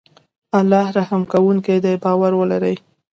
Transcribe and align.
الله 0.59 0.87
رحم 0.97 1.21
کوونکی 1.31 1.77
دی 1.83 1.93
باور 2.03 2.33
ولری 2.35 2.75